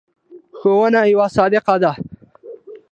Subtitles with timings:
[0.57, 1.91] ښوونه یوه صدقه ده.